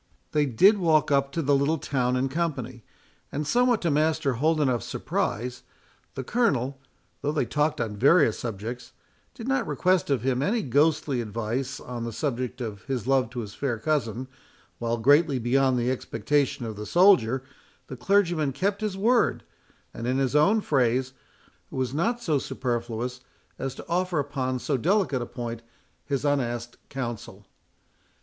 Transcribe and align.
They 0.31 0.47
did 0.47 0.79
walk 0.79 1.11
up 1.11 1.31
to 1.33 1.43
the 1.43 1.55
little 1.55 1.77
town 1.77 2.15
in 2.15 2.27
company, 2.27 2.83
and 3.31 3.45
somewhat 3.45 3.83
to 3.83 3.91
Master 3.91 4.33
Holdenough's 4.33 4.83
surprise, 4.83 5.61
the 6.15 6.23
Colonel, 6.23 6.79
though 7.21 7.31
they 7.31 7.45
talked 7.45 7.79
on 7.79 7.97
various 7.97 8.39
subjects, 8.39 8.93
did 9.35 9.47
not 9.47 9.67
request 9.67 10.09
of 10.09 10.23
him 10.23 10.41
any 10.41 10.63
ghostly 10.63 11.21
advice 11.21 11.79
on 11.79 12.03
the 12.03 12.11
subject 12.11 12.61
of 12.61 12.83
his 12.85 13.05
love 13.05 13.29
to 13.29 13.41
his 13.41 13.53
fair 13.53 13.77
cousin, 13.77 14.27
while, 14.79 14.97
greatly 14.97 15.37
beyond 15.37 15.77
the 15.77 15.91
expectation 15.91 16.65
of 16.65 16.75
the 16.77 16.87
soldier, 16.87 17.43
the 17.85 17.95
clergyman 17.95 18.53
kept 18.53 18.81
his 18.81 18.97
word, 18.97 19.43
and 19.93 20.07
in 20.07 20.17
his 20.17 20.35
own 20.35 20.61
phrase, 20.61 21.13
was 21.69 21.93
not 21.93 22.19
so 22.19 22.39
superfluous 22.39 23.19
as 23.59 23.75
to 23.75 23.85
offer 23.87 24.17
upon 24.17 24.57
so 24.57 24.77
delicate 24.77 25.21
a 25.21 25.27
point 25.27 25.61
his 26.05 26.25
unasked 26.25 26.77
counsel. 26.89 27.45